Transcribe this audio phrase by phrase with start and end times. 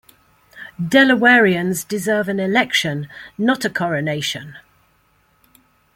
[0.83, 3.07] Delawareans deserve an election,
[3.37, 4.55] not a coronation.